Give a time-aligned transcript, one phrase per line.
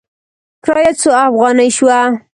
[0.65, 1.99] کرایه څو افغانې شوه؟